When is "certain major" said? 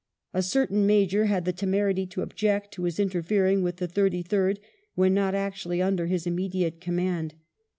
0.41-1.25